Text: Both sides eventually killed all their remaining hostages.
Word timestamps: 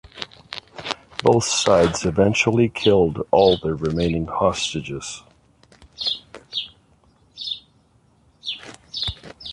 Both 1.21 1.43
sides 1.43 2.05
eventually 2.05 2.69
killed 2.69 3.23
all 3.29 3.57
their 3.59 3.75
remaining 3.75 4.25
hostages. 4.25 5.21